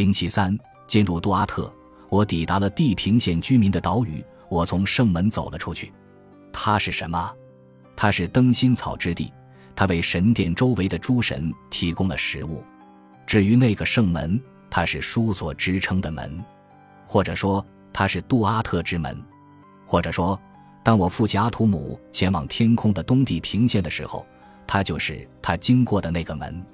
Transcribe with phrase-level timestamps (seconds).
[0.00, 1.70] 零七三，进入杜阿特，
[2.08, 4.24] 我抵达了地平线居民的岛屿。
[4.48, 5.92] 我从圣门走了出去。
[6.50, 7.30] 它是什么？
[7.94, 9.30] 它是灯芯草之地。
[9.76, 12.64] 它为神殿周围的诸神提供了食物。
[13.26, 14.40] 至于那个圣门，
[14.70, 16.42] 它是书所支撑的门，
[17.06, 17.62] 或者说
[17.92, 19.22] 它是杜阿特之门，
[19.84, 20.40] 或者说，
[20.82, 24.24] 当我父亲阿图姆前往天空的东地平线的时候，
[24.66, 26.64] 它就是他经过的那个门。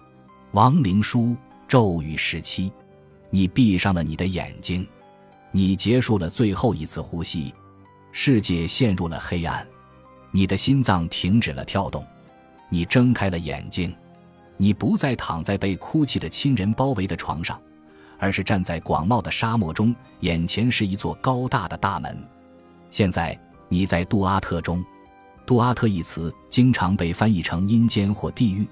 [0.52, 1.36] 亡灵书
[1.66, 2.72] 咒语十七。
[3.36, 4.88] 你闭上了你的眼睛，
[5.50, 7.52] 你结束了最后一次呼吸，
[8.10, 9.68] 世界陷入了黑暗，
[10.30, 12.02] 你的心脏停止了跳动，
[12.70, 13.94] 你睁开了眼睛，
[14.56, 17.60] 你不再躺在被哭泣的亲人包围的床上，
[18.18, 22.18] 而是站在广袤的沙漠中，眼前是一座高大的大门。
[22.88, 24.82] 现在你在杜阿特中，
[25.44, 28.66] 杜阿特一词经常被翻译成阴间或地狱，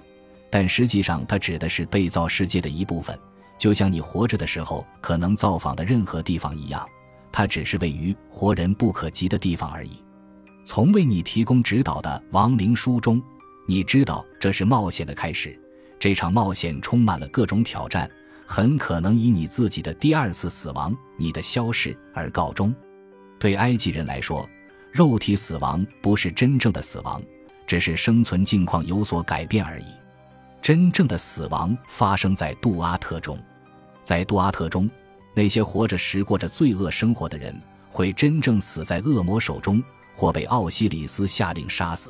[0.49, 3.15] 但实际上它指的是被造世界的一部分。
[3.59, 6.87] 就像你活着的时候可能造访的任何地方一样，
[7.33, 10.03] 它只是位于活人不可及的地方而已。
[10.65, 13.23] 从为你提供指导的亡灵书中，
[13.67, 15.59] 你知道这是冒险的开始。
[15.99, 18.11] 这场冒险充满了各种挑战，
[18.47, 22.75] 很可能以你自己的第二次死亡、你的消逝而告终。
[23.39, 24.49] 对埃及人来说，
[24.93, 27.23] 肉体死亡不是真正的死亡，
[27.67, 29.87] 只是生存境况有所改变而已。
[30.65, 33.39] 真正的死亡发生在杜阿特中，
[34.01, 34.89] 在杜阿特中，
[35.35, 37.55] 那些活着时过着罪恶生活的人
[37.91, 42.09] 会真正死在恶魔手中，或被奥西里斯下令杀死。